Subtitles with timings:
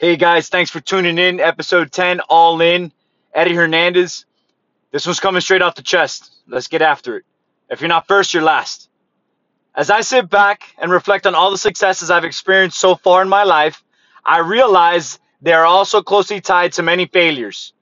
[0.00, 1.40] Hey guys, thanks for tuning in.
[1.40, 2.90] Episode 10, All In.
[3.34, 4.24] Eddie Hernandez.
[4.92, 6.32] This one's coming straight off the chest.
[6.48, 7.24] Let's get after it.
[7.68, 8.88] If you're not first, you're last.
[9.74, 13.28] As I sit back and reflect on all the successes I've experienced so far in
[13.28, 13.84] my life,
[14.24, 17.74] I realize they are also closely tied to many failures.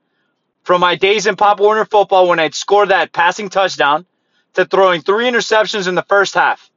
[0.63, 4.05] From my days in Pop Warner football when I'd score that passing touchdown
[4.55, 6.69] to throwing three interceptions in the first half.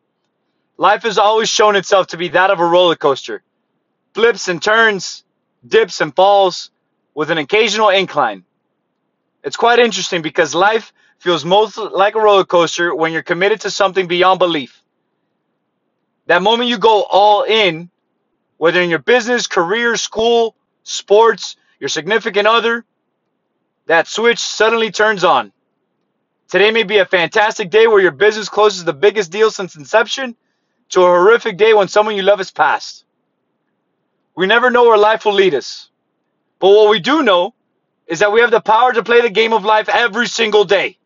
[0.76, 3.42] Life has always shown itself to be that of a roller coaster.
[4.14, 5.24] Flips and turns,
[5.66, 6.70] dips and falls,
[7.14, 8.44] with an occasional incline.
[9.44, 13.70] It's quite interesting because life feels most like a roller coaster when you're committed to
[13.70, 14.82] something beyond belief.
[16.26, 17.90] That moment you go all in,
[18.56, 20.54] whether in your business, career, school,
[20.84, 22.84] sports, your significant other,
[23.86, 25.52] that switch suddenly turns on.
[26.48, 30.36] Today may be a fantastic day where your business closes the biggest deal since inception
[30.90, 33.04] to a horrific day when someone you love has passed.
[34.36, 35.90] We never know where life will lead us.
[36.60, 37.54] But what we do know
[38.06, 40.98] is that we have the power to play the game of life every single day.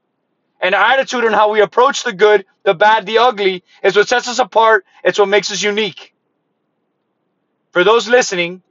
[0.61, 4.09] And our attitude on how we approach the good, the bad, the ugly is what
[4.09, 4.87] sets us apart.
[5.05, 6.15] It's what makes us unique.
[7.73, 8.63] For those listening,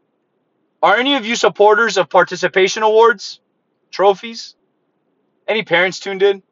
[0.82, 3.40] are any of you supporters of participation awards,
[3.92, 4.56] trophies?
[5.48, 6.44] Any parents tuned in?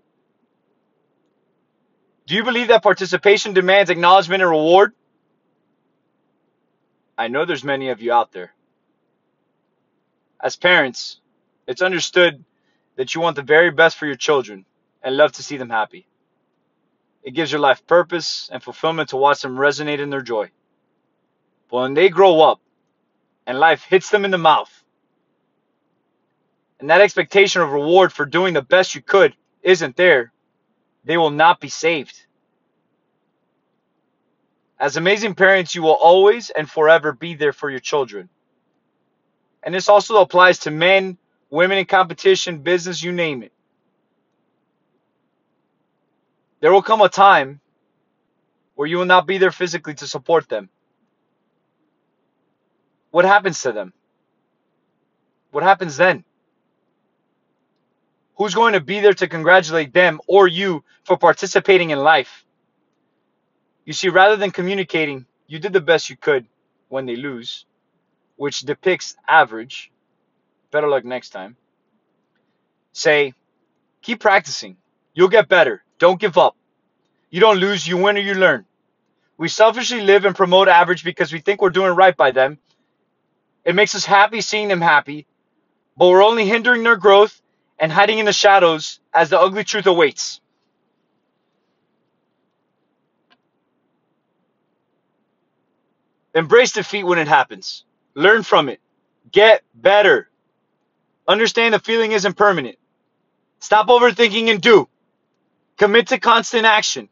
[2.27, 4.93] Do you believe that participation demands acknowledgement and reward?
[7.17, 8.53] I know there's many of you out there.
[10.41, 11.19] As parents,
[11.67, 12.43] it's understood
[12.95, 14.65] that you want the very best for your children
[15.01, 16.07] and love to see them happy.
[17.23, 20.49] It gives your life purpose and fulfillment to watch them resonate in their joy.
[21.69, 22.59] But when they grow up
[23.47, 24.71] and life hits them in the mouth,
[26.79, 30.33] and that expectation of reward for doing the best you could isn't there,
[31.05, 32.25] they will not be saved.
[34.83, 38.27] As amazing parents, you will always and forever be there for your children.
[39.63, 41.17] And this also applies to men,
[41.49, 43.53] women in competition, business, you name it.
[46.59, 47.61] There will come a time
[48.75, 50.67] where you will not be there physically to support them.
[53.11, 53.93] What happens to them?
[55.51, 56.25] What happens then?
[58.35, 62.43] Who's going to be there to congratulate them or you for participating in life?
[63.85, 66.47] You see, rather than communicating, you did the best you could
[66.89, 67.65] when they lose,
[68.37, 69.91] which depicts average.
[70.71, 71.57] Better luck next time.
[72.93, 73.33] Say,
[74.01, 74.77] keep practicing.
[75.13, 75.83] You'll get better.
[75.99, 76.55] Don't give up.
[77.31, 78.65] You don't lose, you win or you learn.
[79.37, 82.59] We selfishly live and promote average because we think we're doing right by them.
[83.65, 85.27] It makes us happy seeing them happy,
[85.97, 87.41] but we're only hindering their growth
[87.79, 90.41] and hiding in the shadows as the ugly truth awaits.
[96.35, 97.85] Embrace defeat when it happens.
[98.15, 98.81] Learn from it.
[99.31, 100.29] Get better.
[101.27, 102.77] Understand the feeling isn't permanent.
[103.59, 104.89] Stop overthinking and do.
[105.77, 107.09] Commit to constant action.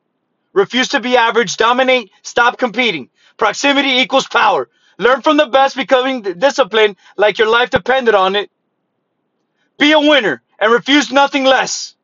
[0.54, 1.58] Refuse to be average.
[1.58, 2.12] Dominate.
[2.24, 3.10] Stop competing.
[3.38, 4.70] Proximity equals power.
[5.00, 8.52] Learn from the best, becoming disciplined like your life depended on it.
[9.80, 11.96] Be a winner and refuse nothing less.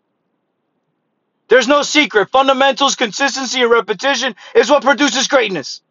[1.49, 2.29] There's no secret.
[2.31, 5.81] Fundamentals, consistency, and repetition is what produces greatness.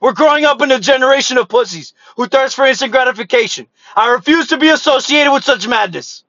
[0.00, 3.68] We're growing up in a generation of pussies who thirst for instant gratification.
[3.96, 6.24] I refuse to be associated with such madness.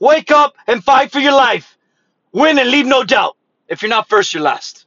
[0.00, 1.78] Wake up and fight for your life.
[2.32, 3.36] Win and leave no doubt.
[3.68, 4.85] If you're not first, you're last.